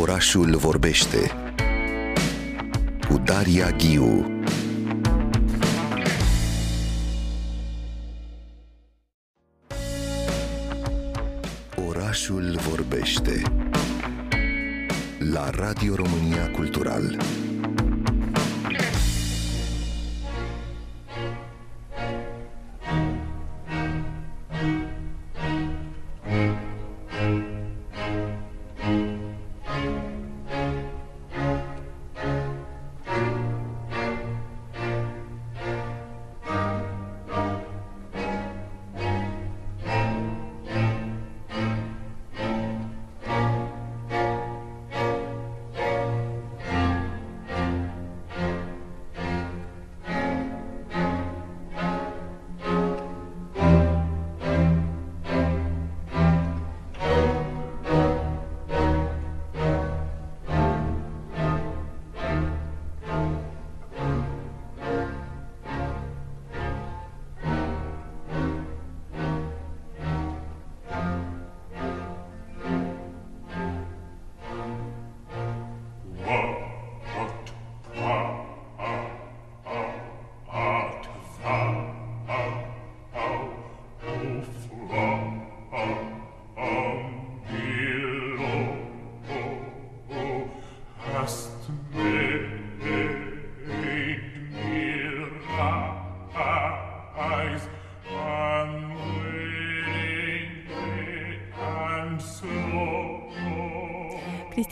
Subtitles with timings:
[0.00, 1.30] Orașul vorbește
[3.08, 4.40] cu Daria Ghiu.
[11.88, 13.42] Orașul vorbește
[15.18, 17.16] la Radio România Cultural.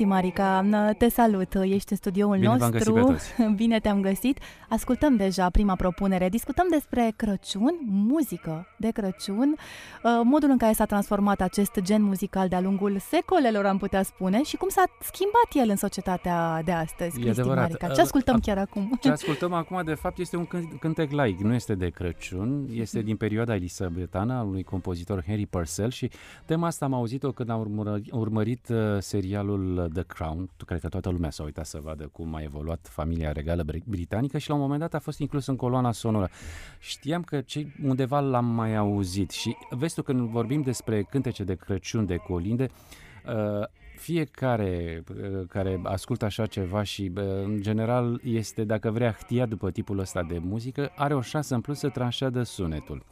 [0.05, 3.17] Cristi Marica, te salut, ești în studioul Bine nostru.
[3.57, 4.39] Bine te-am găsit.
[4.69, 6.29] Ascultăm deja prima propunere.
[6.29, 9.55] Discutăm despre Crăciun, muzică de Crăciun,
[10.03, 14.43] uh, modul în care s-a transformat acest gen muzical de-a lungul secolelor, am putea spune,
[14.43, 17.89] și cum s-a schimbat el în societatea de astăzi, Cristi Marica.
[17.89, 18.99] Ce ascultăm chiar acum?
[19.01, 20.47] Ce ascultăm acum, de fapt, este un
[20.81, 25.91] cântec laic, nu este de Crăciun, este din perioada elisabetană al unui compozitor Henry Purcell
[25.91, 26.11] și
[26.45, 31.31] tema asta am auzit-o când am urmărit uh, serialul The Crown, cred că toată lumea
[31.31, 34.95] s-a uitat să vadă cum a evoluat familia regală britanică și la un moment dat
[34.95, 36.29] a fost inclus în coloana sonoră.
[36.79, 41.55] Știam că cei undeva l-am mai auzit și vezi tu când vorbim despre cântece de
[41.55, 42.71] Crăciun, de colinde,
[43.27, 43.67] uh,
[43.97, 49.71] fiecare uh, care ascultă așa ceva și uh, în general este, dacă vrea, htia după
[49.71, 53.03] tipul ăsta de muzică, are o șansă în plus să tranșeadă sunetul.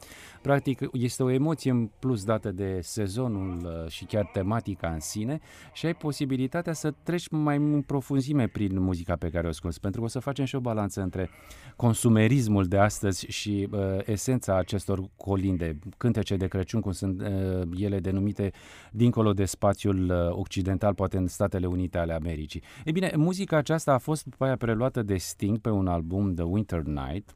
[0.43, 5.39] Practic, este o emoție în plus dată de sezonul uh, și chiar tematica în sine
[5.73, 9.99] și ai posibilitatea să treci mai în profunzime prin muzica pe care o asculti, pentru
[9.99, 11.29] că o să facem și o balanță între
[11.75, 17.99] consumerismul de astăzi și uh, esența acestor colinde, cântece de Crăciun, cum sunt uh, ele
[17.99, 18.51] denumite
[18.91, 22.63] dincolo de spațiul uh, occidental, poate în Statele Unite ale Americii.
[22.85, 26.43] E bine, muzica aceasta a fost după aia preluată de Sting pe un album The
[26.43, 27.33] Winter Night,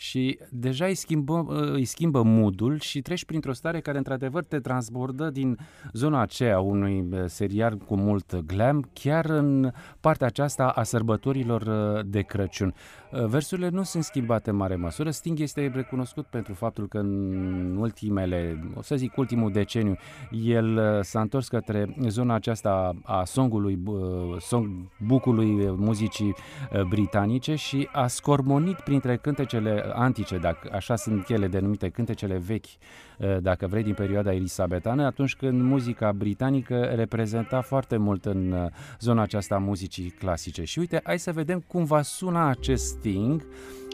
[0.00, 5.30] și deja îi schimbă, îi schimbă moodul și treci printr-o stare care într-adevăr te transbordă
[5.30, 5.58] din
[5.92, 12.04] zona aceea unui uh, serial cu mult glam chiar în partea aceasta a sărbătorilor uh,
[12.06, 12.74] de Crăciun.
[13.12, 15.10] Uh, versurile nu sunt schimbate în mare măsură.
[15.10, 19.96] Sting este recunoscut pentru faptul că în ultimele, o să zic ultimul deceniu,
[20.30, 23.82] el s-a întors către zona aceasta a songului,
[24.38, 26.34] songbook-ului muzicii
[26.88, 32.78] britanice și a scormonit printre cântecele antice, dacă așa sunt ele denumite, cântecele vechi, eh,
[33.40, 38.66] dacă vrei, din perioada elisabetană, atunci când muzica britanică reprezenta foarte mult în eh,
[39.00, 40.64] zona aceasta a muzicii clasice.
[40.64, 43.46] Și uite, hai să vedem cum va suna acest sting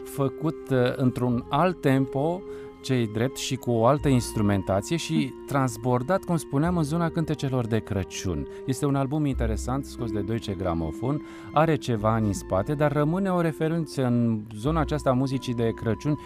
[0.03, 2.41] făcut eh, într-un alt tempo,
[2.81, 7.79] cei drept și cu o altă instrumentație și transbordat, cum spuneam, în zona cântecelor de
[7.79, 8.47] Crăciun.
[8.65, 11.21] Este un album interesant, scos de Deutsche Grammophon,
[11.53, 15.71] are ceva ani în spate, dar rămâne o referință în zona aceasta a muzicii de
[15.75, 16.17] Crăciun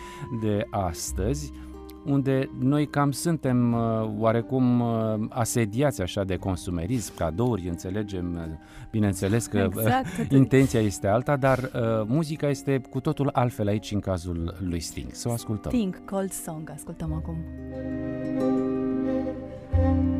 [0.41, 1.51] de astăzi,
[2.05, 3.79] unde noi cam suntem uh,
[4.17, 8.57] oarecum uh, asediați așa de consumerism, cadouri, înțelegem, uh,
[8.91, 10.31] bineînțeles că exact.
[10.31, 11.71] intenția este alta, dar uh,
[12.05, 15.07] muzica este cu totul altfel aici în cazul lui Sting.
[15.11, 15.71] Să o ascultăm.
[15.71, 17.37] Sting, Cold Song, ascultăm acum.
[19.73, 20.10] What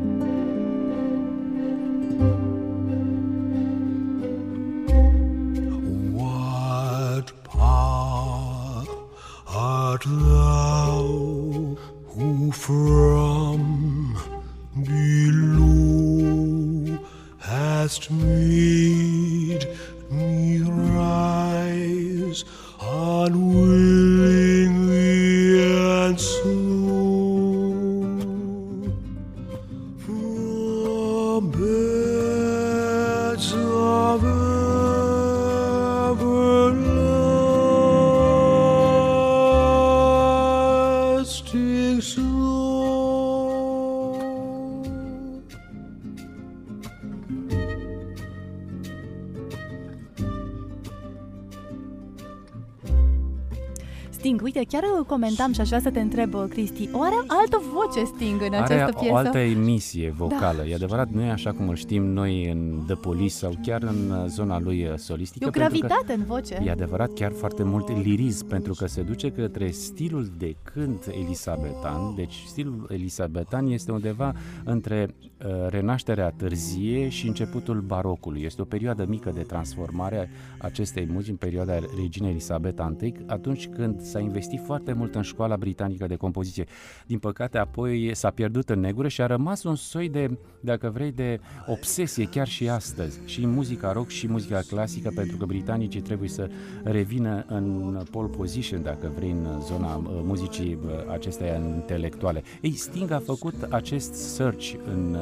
[54.22, 54.42] Sting.
[54.42, 58.40] Uite, chiar comentam și aș vrea să te întreb, Cristi, o are altă voce Sting
[58.40, 59.12] în Are această piesă?
[59.14, 60.56] o altă emisie vocală.
[60.62, 60.66] Da.
[60.66, 64.10] E adevărat, nu e așa cum îl știm noi în The Police sau chiar în
[64.10, 65.44] uh, zona lui uh, solistică.
[65.44, 66.62] E o pentru că- gravitate în voce.
[66.64, 72.14] E adevărat, chiar foarte mult lirism, pentru că se duce către stilul de cânt elisabetan.
[72.16, 74.32] Deci stilul elisabetan este undeva
[74.64, 75.14] între
[75.46, 78.42] uh, renașterea târzie și începutul barocului.
[78.42, 83.68] Este o perioadă mică de transformare a acestei muzici în perioada reginei Elisabeta I, atunci
[83.68, 86.66] când s-a investit foarte mult în școala britanică de compoziție.
[87.06, 91.12] Din păcate, apoi s-a pierdut în negură și a rămas un soi de, dacă vrei,
[91.12, 96.00] de obsesie chiar și astăzi, și în muzica rock și muzica clasică, pentru că britanicii
[96.00, 96.50] trebuie să
[96.82, 102.42] revină în pole position, dacă vrei, în zona uh, muzicii uh, acesteia intelectuale.
[102.60, 105.16] Ei, Sting a făcut acest search în,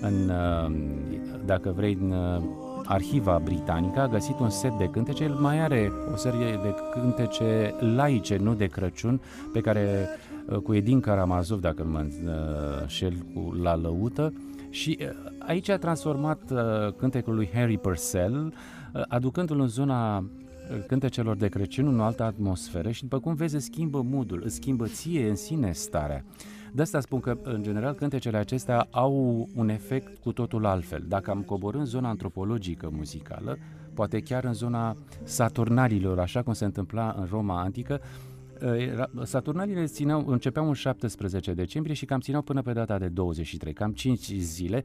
[0.00, 0.76] în uh,
[1.44, 2.42] dacă vrei, în uh,
[2.86, 7.74] arhiva britanică, a găsit un set de cântece, el mai are o serie de cântece
[7.94, 9.20] laice, nu de Crăciun,
[9.52, 10.08] pe care
[10.46, 12.06] uh, cu Edin Karamazov, dacă nu mă
[12.80, 14.32] înșel, cu La Lăută,
[14.70, 15.06] și uh,
[15.38, 16.58] aici a transformat uh,
[16.96, 18.54] cântecul lui Harry Purcell,
[18.94, 20.24] uh, aducându-l în zona uh,
[20.86, 24.54] cântecelor de Crăciun în o altă atmosferă și după cum vezi îți schimbă moodul, îți
[24.54, 26.24] schimbă ție în sine starea.
[26.76, 31.04] De asta spun că, în general, cântecele acestea au un efect cu totul altfel.
[31.08, 33.58] Dacă am coborât în zona antropologică muzicală,
[33.94, 38.00] poate chiar în zona saturnalilor, așa cum se întâmpla în Roma antică,
[38.60, 43.72] era- Saturnalile țineau, începeau în 17 decembrie și cam țineau până pe data de 23,
[43.72, 44.84] cam 5 zile.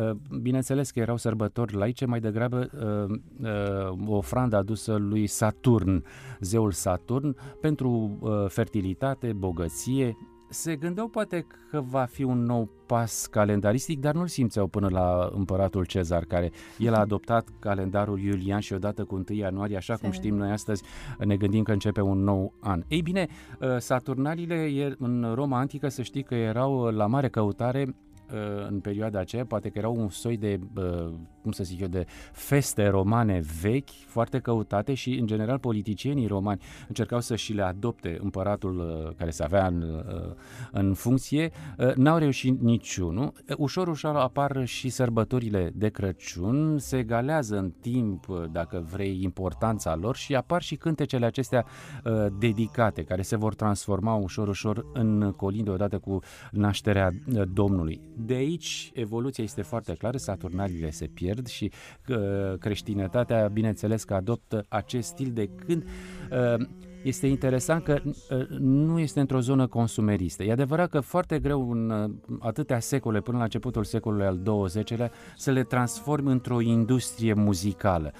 [0.00, 0.10] Uh,
[0.40, 2.70] Bineînțeles că erau sărbători laice, mai degrabă
[3.08, 6.04] uh, uh, o ofrandă adusă lui Saturn,
[6.40, 10.16] zeul Saturn, pentru uh, fertilitate, bogăție.
[10.48, 15.30] Se gândeau poate că va fi un nou pas calendaristic, dar nu-l simțeau până la
[15.32, 20.10] împăratul Cezar, care el a adoptat calendarul iulian și odată cu 1 ianuarie, așa cum
[20.10, 20.82] Se- știm noi astăzi,
[21.18, 22.82] ne gândim că începe un nou an.
[22.88, 23.26] Ei bine,
[23.60, 27.86] uh, Saturnalile e- în Roma antică să știi că erau la mare căutare
[28.32, 31.12] uh, în perioada aceea, poate că erau un soi de, uh,
[31.46, 36.60] cum să zic eu, de feste romane vechi, foarte căutate și, în general, politicienii romani
[36.88, 40.34] încercau să și le adopte împăratul uh, care se avea în, uh,
[40.72, 43.32] în funcție, uh, n-au reușit niciunul.
[43.48, 49.22] Uh, Ușor, ușor apar și sărbătorile de Crăciun, se egalează în timp, uh, dacă vrei,
[49.22, 51.66] importanța lor și apar și cântecele acestea
[52.04, 56.18] uh, dedicate, care se vor transforma ușor, ușor în colinde odată cu
[56.50, 58.00] nașterea uh, Domnului.
[58.16, 61.70] De aici evoluția este foarte clară, saturnalile se pierd și
[62.08, 65.84] uh, creștinătatea, bineînțeles că adoptă acest stil de cânt.
[66.30, 66.66] Uh,
[67.02, 70.44] este interesant că uh, nu este într-o zonă consumeristă.
[70.44, 75.10] E adevărat că foarte greu în uh, atâtea secole, până la începutul secolului al XX-lea,
[75.36, 78.12] să le transformi într-o industrie muzicală.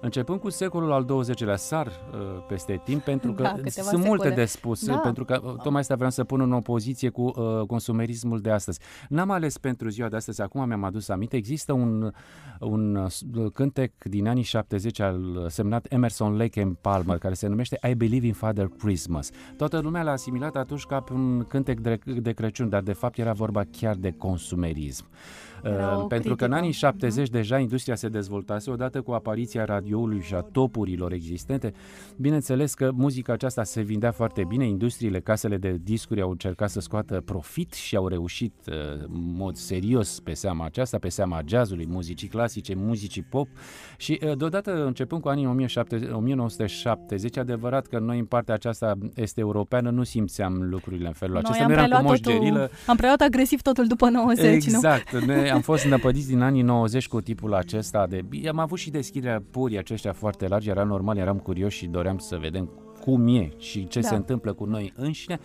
[0.00, 3.90] Uh, Începând cu secolul al XX-lea, sar uh, peste timp, pentru că Da, sunt câteva
[3.90, 4.34] multe secole.
[4.34, 4.96] de spus, Da.
[4.98, 8.80] pentru că uh, tocmai asta vreau să pun în opoziție cu uh, consumerismul de astăzi.
[9.08, 12.12] N-am ales pentru ziua de astăzi, acum mi-am adus aminte, există un,
[12.60, 17.34] un uh, s- cântec din anii 70 al uh, semnat Emerson Lake and Palmer, care
[17.34, 19.30] se numește I Believe in Father Christmas.
[19.56, 23.18] Toată lumea l-a asimilat atunci ca pe un cântec de, de Crăciun, dar de fapt
[23.18, 25.04] era vorba chiar de consumerism.
[25.04, 25.47] Era Uh,
[25.96, 26.54] o pentru că în critică.
[26.54, 31.72] anii 70 deja industria se dezvoltase odată cu apariția radioului și a topurilor existente.
[32.16, 36.80] Bineînțeles că muzica aceasta se vindea foarte bine, industriile, casele de discuri au încercat să
[36.80, 41.86] scoată profit și au reușit uh, în mod serios pe seama aceasta, pe seama jazzului,
[41.88, 43.48] muzicii clasice, muzicii pop
[43.96, 49.40] și uh, deodată începând cu anii 1700 1970, adevărat că noi în partea aceasta este
[49.40, 52.38] europeană nu simțeam lucrurile în felul Noi acesta, am nu eram cu preluat moș totul,
[52.38, 54.52] gerilă, am preluat agresiv totul după 90, nu?
[54.54, 55.12] Exact,
[55.48, 58.24] noi am fost năpădiți din anii 90 cu tipul acesta de...
[58.48, 62.36] Am avut și deschiderea purii aceștia foarte largi, era normal, eram curioși și doream să
[62.40, 64.08] vedem cum e și ce Da.
[64.08, 65.38] se întâmplă cu noi înșine,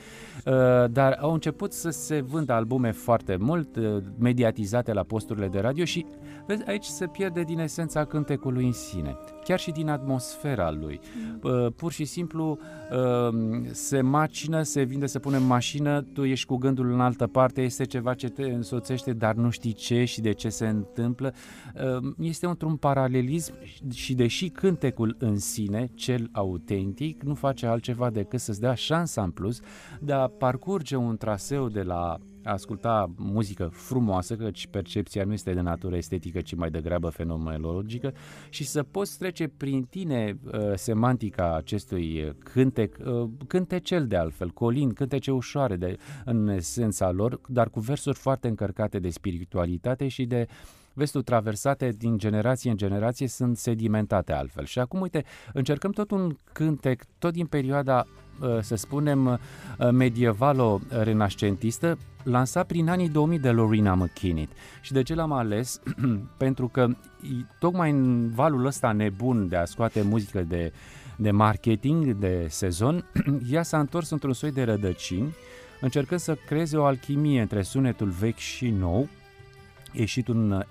[0.45, 0.53] uh,
[0.91, 5.85] dar au început să se vândă albume foarte mult, uh, mediatizate la posturile de radio
[5.85, 6.05] și
[6.45, 10.99] vezi, aici se pierde din esența cântecului în sine, chiar și din atmosfera lui.
[11.43, 12.57] Uh, Pur și simplu
[12.91, 13.35] uh,
[13.71, 17.61] se macină, se vinde, se pune în mașină, tu ești cu gândul în altă parte,
[17.61, 21.33] este ceva ce te însoțește, dar nu știi ce și de ce se întâmplă.
[21.75, 23.53] Uh, Este într-un paralelism
[23.93, 29.31] și deși cântecul în sine, cel autentic, nu face altceva decât să-ți dea șansa în
[29.31, 29.59] plus
[29.99, 35.53] de a parcurge un traseu de la a asculta muzică frumoasă, căci percepția nu este
[35.53, 38.13] de natură estetică, ci mai degrabă fenomenologică,
[38.49, 44.49] și să poți trece prin tine uh, semantica acestui uh, cântec, uh, cântecel de altfel,
[44.49, 50.25] colin, cântece ușoare de, în esența lor, dar cu versuri foarte încărcate de spiritualitate și
[50.25, 50.47] de
[50.93, 54.65] vezi tu, traversate din generație în generație, sunt sedimentate altfel.
[54.65, 55.23] Și acum, uite,
[55.53, 58.22] încercăm tot un cântec, tot din perioada uh,
[58.61, 59.37] să spunem, uh,
[59.91, 64.49] medievalo-renascentistă, lansat prin anii 2000 de Lorena McKinney.
[64.81, 65.81] Și de ce l-am ales?
[66.37, 66.87] Pentru că
[67.59, 70.73] tocmai în valul ăsta nebun de a scoate muzică de,
[71.15, 73.05] de marketing, de sezon,
[73.51, 75.35] ea s-a întors într-un soi de rădăcini,
[75.81, 79.07] încercând să creeze o alchimie între sunetul vechi și nou,
[79.91, 80.63] ieșit un uh,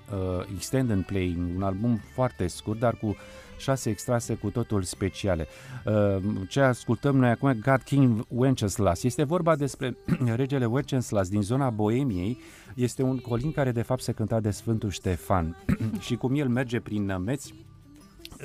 [0.54, 3.16] extend and play, un album foarte scurt, dar cu
[3.62, 5.46] șase extrase cu totul speciale.
[5.84, 9.96] Uh, ce ascultăm noi acum, God King Wenceslas, este vorba despre
[10.34, 12.38] regele Wenceslas din zona Boemiei,
[12.74, 15.56] este un colin care de fapt se cânta de Sfântul Ștefan.
[16.06, 17.54] Și cum el merge prin nămeți,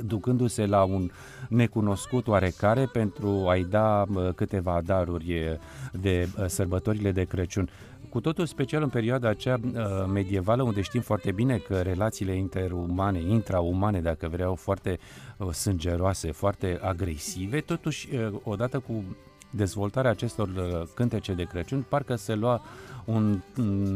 [0.06, 1.10] ducându-se la un
[1.50, 5.60] necunoscut oarecare pentru a-i da uh, câteva daruri
[5.92, 7.70] de uh, sărbătorile de Crăciun
[8.10, 9.82] cu totul special în perioada aceea uh,
[10.14, 15.00] medievală, unde știm foarte bine că relațiile interumane, intraumane, dacă vreau, foarte
[15.38, 19.04] uh, sângeroase, foarte agresive, totuși, uh, odată cu
[19.50, 20.50] dezvoltarea acestor
[20.94, 22.62] cântece de Crăciun, parcă se lua
[23.08, 23.42] un,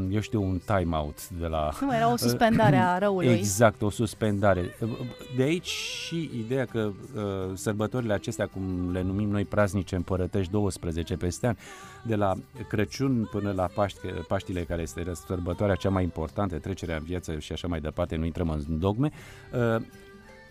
[0.10, 1.70] eu știu, un time-out de la...
[1.82, 3.28] Nu, era o suspendare a răului.
[3.28, 4.76] Exact, o suspendare.
[5.36, 7.22] De aici și ideea că uh,
[7.54, 11.56] sărbătorile acestea, cum le numim noi praznice împărătești 12 peste an,
[12.06, 12.34] de la
[12.68, 17.52] Crăciun până la Paști, Paștile, care este sărbătoarea cea mai importantă, trecerea în viață și
[17.52, 19.12] așa mai departe, nu intrăm în dogme,
[19.54, 19.84] uh,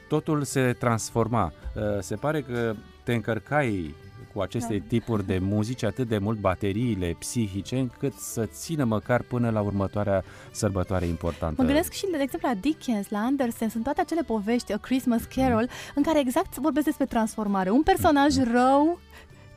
[0.08, 1.52] totul se transforma.
[1.74, 3.94] Uh, se pare că te încărcai
[4.34, 4.84] cu aceste da.
[4.88, 10.24] tipuri de muzici atât de mult bateriile psihice încât să țină măcar până la următoarea
[10.50, 11.62] sărbătoare importantă.
[11.62, 15.22] Mă gândesc și, de exemplu, la Dickens, la Andersen, sunt toate acele povești, A Christmas
[15.34, 15.92] Carol, mm.
[15.94, 17.70] în care exact vorbesc despre transformare.
[17.70, 18.52] Un personaj mm.
[18.52, 18.98] rău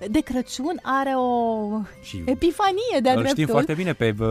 [0.09, 3.27] de Crăciun are o și epifanie de-a dreptul.
[3.27, 4.27] știm foarte bine pe, uh,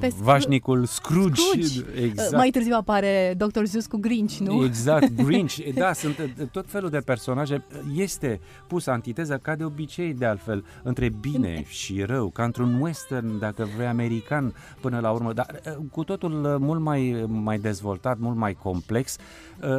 [0.00, 1.40] pe vașnicul Scrooge.
[1.40, 2.02] Scrooge.
[2.02, 2.32] Exact.
[2.32, 3.62] Mai târziu apare Dr.
[3.62, 4.64] Zeus cu Grinch, nu?
[4.64, 5.56] Exact, Grinch.
[5.74, 7.64] da, sunt uh, tot felul de personaje.
[7.96, 13.38] Este pus antiteza, ca de obicei, de altfel, între bine și rău, ca într-un western,
[13.38, 18.36] dacă vrei, american, până la urmă, dar uh, cu totul mult mai, mai dezvoltat, mult
[18.36, 19.16] mai complex.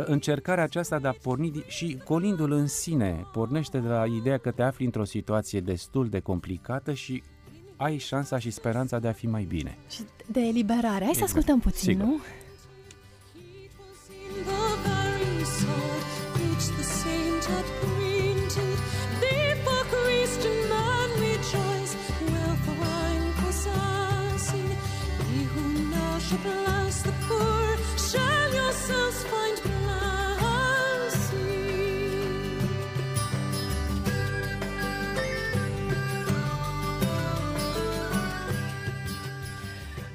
[0.06, 4.62] Încercarea aceasta de a porni și colindul în sine pornește de la ideea că te
[4.62, 7.24] afli într-o situație situație destul de complicată și
[7.76, 9.78] ai șansa și speranța de a fi mai bine.
[9.90, 10.88] Și de eliberare.
[10.88, 11.18] Hai exact.
[11.18, 12.06] să ascultăm puțin, Sigur.
[12.06, 12.20] nu?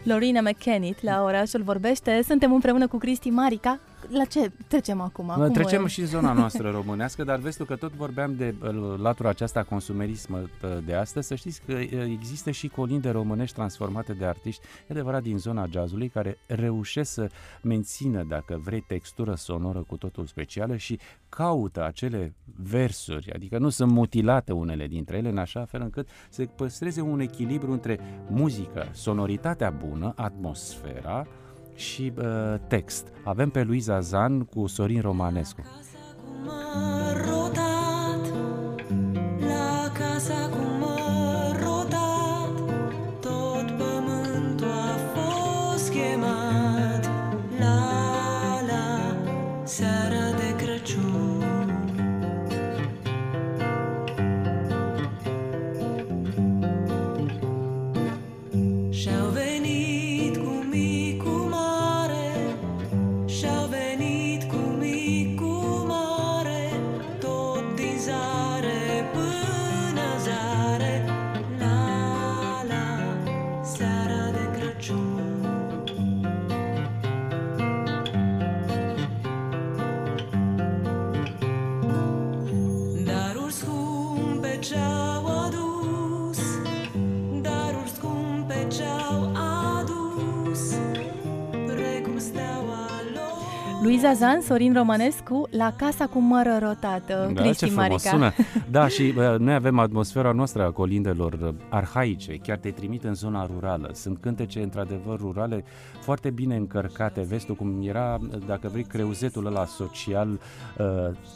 [0.05, 2.23] Lorina McKennitt la orașul vorbește.
[2.23, 3.81] Suntem împreună cu Cristi Marica.
[4.13, 5.33] La ce trecem acum?
[5.35, 5.89] Cum trecem e?
[5.89, 8.55] și în zona noastră românească, dar vezi tu că tot vorbeam de
[8.97, 10.51] latura aceasta consumerism
[10.85, 11.27] de astăzi.
[11.27, 11.73] Să știți că
[12.05, 17.31] există și colinde românești transformate de artiști, e adevărat, din zona jazzului, care reușesc să
[17.63, 23.91] mențină, dacă vrei, textură sonoră cu totul specială și caută acele versuri, adică nu sunt
[23.91, 29.71] mutilate unele dintre ele, în așa fel încât să păstreze un echilibru între muzică, sonoritatea
[29.71, 31.27] bună, atmosfera
[31.83, 32.25] și uh,
[32.69, 33.07] text.
[33.25, 35.61] Avem pe Luiza Zan cu Sorin Romanescu.
[36.45, 37.42] Luiza
[94.15, 97.31] Zan, Sorin Romanescu, la Casa cu mără rotată.
[97.35, 98.11] Da, Cristi ce frumos Marica.
[98.11, 98.33] sună.
[98.71, 103.15] Da, și uh, noi avem atmosfera noastră a colindelor uh, arhaice, chiar te trimit în
[103.15, 103.91] zona rurală.
[103.93, 105.65] Sunt cântece, într-adevăr, rurale,
[106.01, 107.21] foarte bine încărcate.
[107.29, 110.87] Vezi tu cum era, uh, dacă vrei, creuzetul ăla social uh,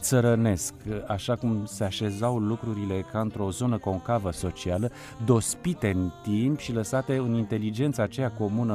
[0.01, 4.91] țărănesc, uh, așa cum se așezau lucrurile ca într-o zonă concavă socială,
[5.25, 8.75] dospite în timp și lăsate în inteligența aceea comună,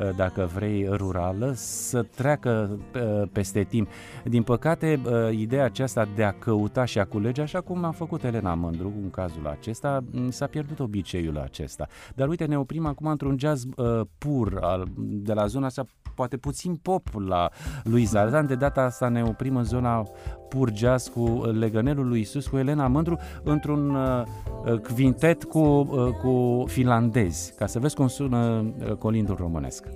[0.00, 3.88] uh, dacă vrei, rurală, să treacă uh, peste timp.
[4.24, 8.24] Din păcate, uh, ideea aceasta de a căuta și a culege, așa cum a făcut
[8.24, 11.86] Elena Mândru în cazul acesta, m, s-a pierdut obiceiul acesta.
[12.14, 16.36] Dar uite, ne oprim acum într-un jazz uh, pur, al, de la zona asta, poate
[16.36, 17.48] puțin pop la
[17.84, 18.46] lui Zarzan.
[18.46, 20.02] De data asta ne oprim în zona
[20.48, 24.22] pur jazz cu legănelul lui Isus, cu Elena Mândru, într-un uh,
[24.72, 29.86] uh, quintet cu, uh, cu finlandezi, ca să vezi cum sună uh, colindul românesc.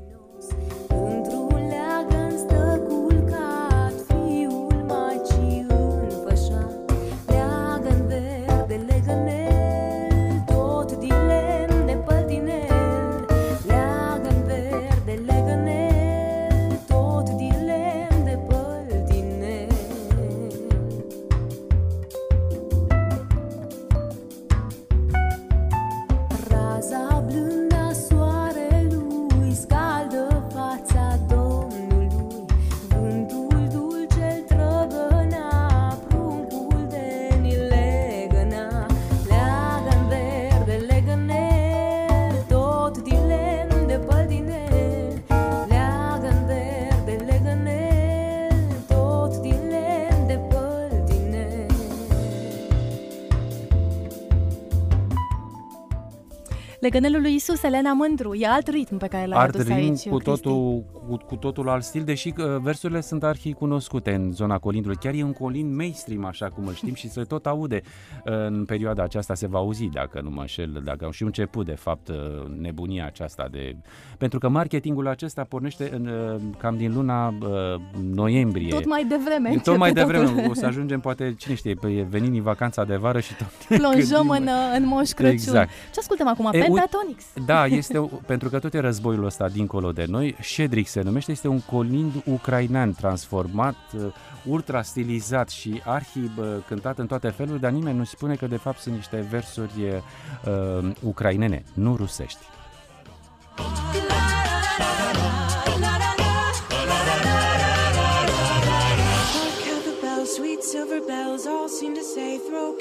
[56.82, 60.08] Legănelul lui Isus, Elena Mândru, e alt ritm pe care l-ai Art adus rim aici,
[60.08, 60.24] cu Cristi.
[60.24, 64.96] totul, cu, cu totul alt stil, deși uh, versurile sunt arhi cunoscute în zona colindului.
[65.00, 67.80] Chiar e un colind mainstream, așa cum îl știm, și se tot aude
[68.24, 71.74] uh, în perioada aceasta, se va auzi, dacă nu mă înșel, dacă și început, de
[71.74, 72.16] fapt, uh,
[72.60, 73.76] nebunia aceasta de...
[74.18, 78.68] Pentru că marketingul acesta pornește în, uh, cam din luna uh, noiembrie.
[78.68, 80.12] Tot mai devreme tot începe mai totul.
[80.12, 83.78] devreme o să ajungem, poate, cine știe, pe venind în vacanța de vară și tot.
[83.78, 85.32] Plonjăm gândim- în, în Moș Crăciun.
[85.32, 85.71] Exact.
[85.92, 86.50] Ce ascultăm acum?
[86.52, 87.25] E, uit- Pentatonix.
[87.47, 90.37] Da, este o- pentru că tot e războiul ăsta dincolo de noi.
[90.41, 94.06] Shedrick se numește, este un colind ucrainean transformat, uh,
[94.45, 98.56] ultra stilizat și arhi uh, cântat în toate felurile, dar nimeni nu spune că de
[98.56, 102.41] fapt sunt niște versuri uh, ucrainene, nu rusești.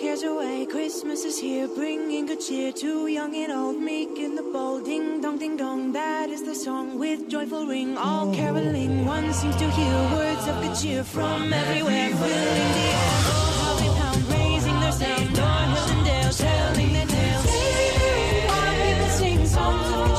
[0.01, 0.65] Cares away.
[0.65, 4.83] Christmas is here, bringing good cheer to young and old, meek and the bold.
[4.85, 7.95] Ding dong, ding dong, that is the song with joyful ring.
[7.97, 13.11] All caroling, one seems to hear words of good cheer from everywhere, filling the air.
[13.29, 17.45] Oh, how pound, raising their sound, o'er hill and dale, telling their tales.
[18.83, 20.10] People sing songs of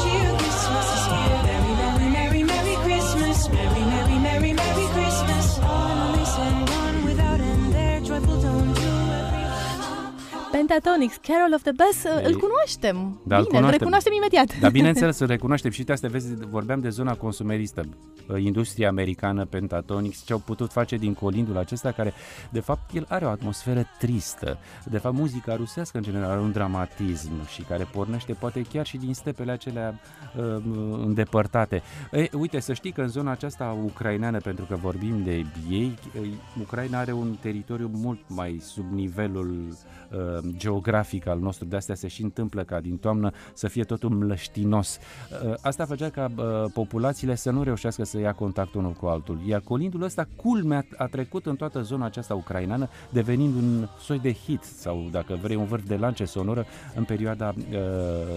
[10.72, 13.20] Pentatonix, Carol of the Bells, îl cunoaștem.
[13.24, 13.70] Da, îl Bine, îl cunoaștem.
[13.70, 14.58] recunoaștem imediat.
[14.60, 17.82] Dar bineînțeles să recunoaștem și uite, asta vezi, vorbeam de zona consumeristă,
[18.28, 22.12] uh, industria americană, Pentatonix, ce au putut face din colindul acesta, care
[22.50, 24.58] de fapt el are o atmosferă tristă.
[24.84, 28.96] De fapt muzica rusească în general are un dramatism și care pornește poate chiar și
[28.96, 30.00] din stepele acelea
[30.36, 30.44] uh,
[31.04, 31.82] îndepărtate.
[32.12, 36.26] E, uite, să știi că în zona aceasta ucraineană, pentru că vorbim de ei, uh,
[36.60, 39.76] Ucraina are un teritoriu mult mai sub nivelul
[40.10, 40.18] uh,
[40.62, 44.98] geografic al nostru, de astea se și întâmplă ca din toamnă să fie totul mlăștinos.
[45.44, 46.44] Uh, Asta făcea ca uh,
[46.74, 49.38] populațiile să nu reușească să ia contact unul cu altul.
[49.46, 54.32] Iar colindul ăsta, culmea, a trecut în toată zona aceasta ucraineană, devenind un soi de
[54.32, 57.78] hit sau, dacă vrei, un vârf de lance sonoră în perioada uh,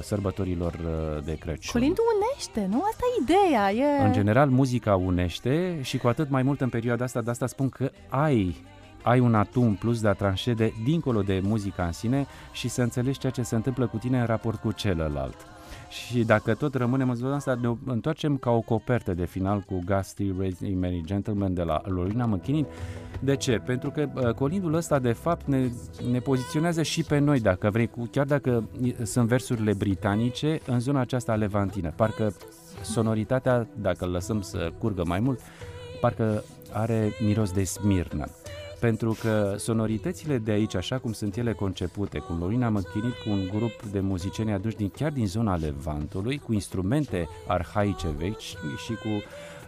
[0.01, 1.71] sărbătorilor uh, de Crăciun.
[1.71, 2.83] Colindul unește, nu?
[2.83, 3.71] Asta e ideea.
[3.71, 4.05] E...
[4.05, 7.69] În general, muzica unește și cu atât mai mult în perioada asta, de asta spun
[7.69, 8.55] că ai
[9.05, 12.81] ai un atu în plus de a tranșede dincolo de muzica în sine și să
[12.81, 15.35] înțelegi ceea ce se întâmplă cu tine în raport cu celălalt.
[15.89, 19.81] Și dacă tot rămânem în zona asta, ne întoarcem ca o copertă de final cu
[19.85, 22.65] Gusty Raising Many Gentlemen de la Lorina McKinnon.
[23.19, 23.61] De ce?
[23.65, 25.69] Pentru că uh, colindul ăsta, de fapt, ne,
[26.11, 30.79] ne poziționează și pe noi, dacă vrei, cu, chiar dacă i- sunt versurile britanice, în
[30.79, 31.91] zona aceasta levantină.
[31.95, 32.33] Parcă
[32.81, 35.39] sonoritatea, dacă îl lăsăm să curgă mai mult,
[36.01, 38.25] parcă are miros de smirnă.
[38.79, 43.49] Pentru că sonoritățile de aici, așa cum sunt ele concepute, cu Lorina McKinney, cu un
[43.55, 49.23] grup de muzicieni aduși din, chiar din zona Levantului, cu instrumente arhaice vechi și cu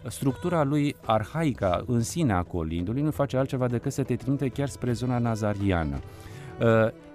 [0.10, 4.68] structura lui arhaică în sine a colindului nu face altceva decât să te trimite chiar
[4.68, 6.00] spre zona nazariană.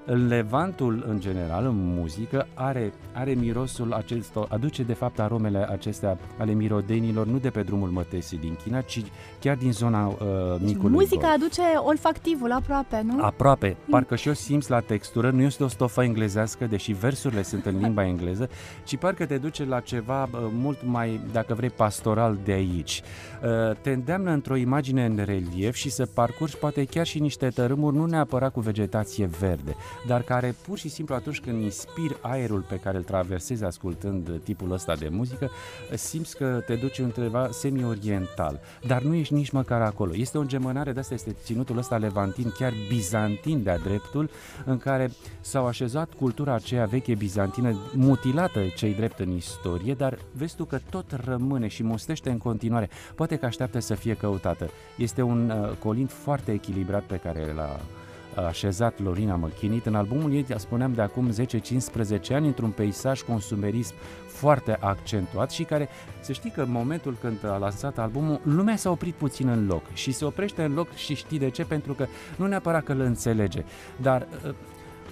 [0.07, 6.19] Uh, Levantul, în general, în muzică, are, are mirosul acesta, aduce de fapt aromele acestea
[6.39, 9.03] ale mirodenilor, nu de pe drumul mătesii din China, ci
[9.41, 10.17] chiar din zona uh,
[10.59, 11.35] micului Muzica golf.
[11.35, 13.25] aduce olfactivul aproape, nu?
[13.25, 17.67] Aproape, parcă și eu simți la textură, nu este o stofă englezească, deși versurile sunt
[17.67, 18.49] în limba engleză,
[18.85, 23.03] ci parcă te duce la ceva uh, mult mai, dacă vrei, pastoral de aici.
[23.43, 27.97] Uh, te îndeamnă într-o imagine în relief și să parcurgi poate chiar și niște tărâmuri,
[27.97, 32.77] nu neapărat cu vegetație verde, dar care pur și simplu atunci când inspiri aerul pe
[32.77, 35.51] care îl traversezi ascultând tipul ăsta de muzică,
[35.95, 40.17] simți că te duci undeva semi-oriental, dar nu ești nici măcar acolo.
[40.17, 44.31] Este o îngemânare, de asta este ținutul ăsta levantin, chiar bizantin de-a dreptul,
[44.65, 50.57] în care s-au așezat cultura aceea veche bizantină, mutilată cei drept în istorie, dar vezi
[50.57, 52.89] tu că tot rămâne și mostește în continuare.
[53.15, 54.71] Poate că așteaptă să fie căutată.
[54.97, 57.81] Este un uh, colind foarte echilibrat pe care l-a
[58.35, 61.35] așezat Lorina Măchinit în albumul ei, spuneam, de acum 10-15
[62.31, 63.95] ani, într-un peisaj consumerism
[64.27, 65.89] foarte accentuat și care,
[66.21, 69.83] să știi că în momentul când a lansat albumul, lumea s-a oprit puțin în loc
[69.93, 73.01] și se oprește în loc și știi de ce, pentru că nu neapărat că îl
[73.01, 73.65] înțelege,
[73.97, 74.27] dar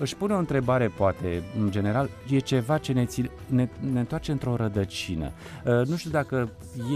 [0.00, 4.32] își pune o întrebare, poate, în general, e ceva ce ne, ține, ne, ne întoarce
[4.32, 5.32] într-o rădăcină.
[5.64, 6.48] Uh, nu știu dacă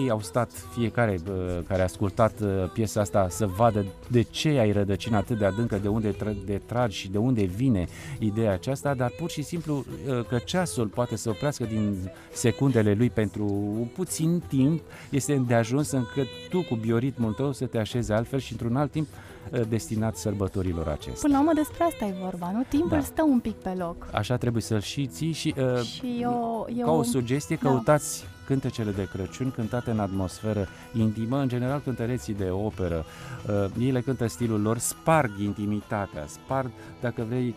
[0.03, 4.49] ei au stat, fiecare uh, care a ascultat uh, piesa asta, să vadă de ce
[4.49, 7.87] ai rădăcina atât de adâncă, de unde tra- de tragi și de unde vine
[8.19, 13.11] ideea aceasta, dar pur și simplu uh, că ceasul poate să oprească din secundele lui
[13.11, 13.47] pentru
[13.95, 18.53] puțin timp, este de ajuns încât tu cu bioritmul tău să te așezi altfel și
[18.53, 19.34] într-un alt timp uh,
[19.69, 21.21] destinat sărbătorilor acestea.
[21.21, 22.65] Până la urmă despre asta e vorba, nu?
[22.69, 23.01] Timpul Da.
[23.01, 24.09] stă un pic pe loc.
[24.13, 26.85] Așa trebuie să-l și ții și, uh, Și eu, eu...
[26.85, 27.69] ca o sugestie, da.
[27.69, 33.05] căutați cântecele de Crăciun cântate în atmosferă intimă, în general cântăreții de operă,
[33.49, 37.55] uh, ei le cântă stilul lor, sparg intimitatea, sparg, dacă vrei,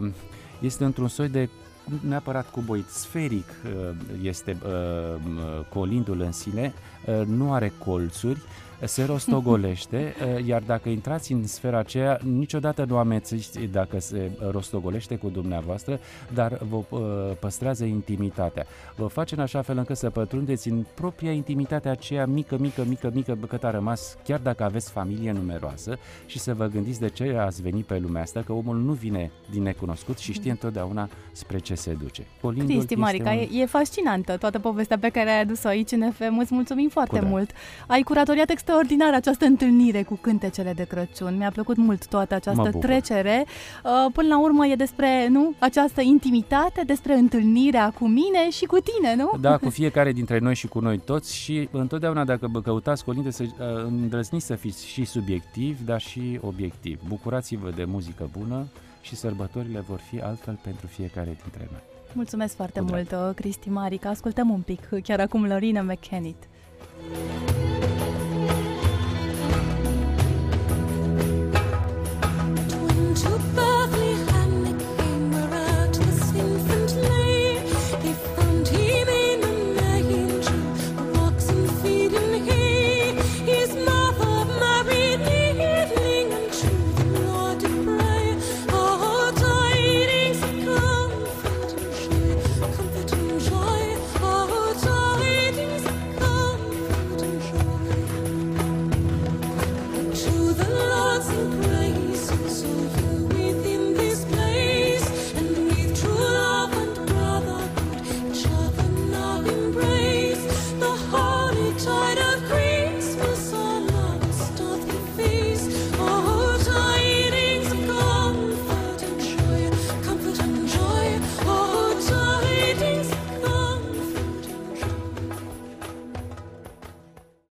[0.00, 0.12] um,
[0.60, 1.48] este într-un soi de
[1.84, 3.90] nu neapărat cuboid, sferic uh,
[4.22, 5.20] este uh,
[5.68, 6.72] colindul în sine,
[7.06, 8.40] uh, nu are colțuri,
[8.86, 15.16] se rostogolește, uh, iar dacă intrați în sfera aceea, niciodată nu amețiți dacă se rostogolește
[15.16, 15.98] cu dumneavoastră,
[16.34, 17.00] dar vă uh,
[17.40, 18.66] păstrează intimitatea.
[18.96, 23.10] Vă face în așa fel încât să pătrundeți în propria intimitate aceea mică, mică, mică,
[23.14, 27.36] mică cât a rămas, chiar dacă aveți familie numeroasă și să vă gândiți de ce
[27.38, 31.58] ați venit pe lumea asta, că omul nu vine din necunoscut și știe întotdeauna spre
[31.58, 32.26] ce se duce.
[32.40, 35.90] Colindul Cristi este Marica, un- e, e fascinantă toată povestea pe care ai adus-o aici
[35.92, 36.38] în FM.
[36.38, 37.30] Îți mulțumim foarte Cu drag.
[37.30, 37.50] mult.
[37.86, 41.36] Ai curatoriat extraordinar această întâlnire cu cântecele de Crăciun.
[41.36, 42.80] Mi-a plăcut mult toată Mă această bucur.
[42.88, 43.44] trecere.
[43.84, 48.76] Uh, Până la urmă e despre, nu, această intimitate, despre întâlnirea cu mine și cu
[48.76, 49.30] tine, nu?
[49.40, 53.30] Da, cu fiecare dintre noi și cu noi toți și întotdeauna dacă vă căutați colinde
[53.30, 53.48] să uh,
[53.86, 56.98] îndrăzniți să fiți și subiectivi, dar și obiectivi.
[57.08, 58.66] Bucurați-vă de muzică bună
[59.00, 61.80] și sărbătorile vor fi altfel pentru fiecare dintre noi.
[62.12, 63.06] Mulțumesc foarte Cu drag.
[63.10, 64.08] mult, uh, Cristi Marica.
[64.08, 66.42] Ascultăm un pic, chiar acum, Lorina McKennitt.